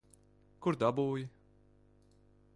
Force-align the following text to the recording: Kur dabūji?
Kur 0.65 0.79
dabūji? 0.85 1.29